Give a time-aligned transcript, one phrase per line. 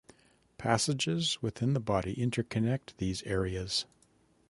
[0.57, 3.85] Passages within the body interconnect these areas.